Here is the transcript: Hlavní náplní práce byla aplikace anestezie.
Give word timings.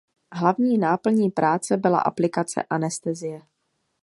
Hlavní 0.31 0.77
náplní 0.77 1.29
práce 1.31 1.77
byla 1.77 1.99
aplikace 2.01 2.63
anestezie. 2.63 3.41